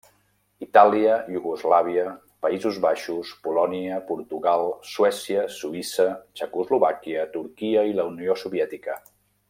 [0.65, 2.05] Itàlia, Iugoslàvia,
[2.45, 6.07] Països Baixos, Polònia, Portugal, Suècia, Suïssa,
[6.41, 8.99] Txecoslovàquia, Turquia i la Unió Soviètica.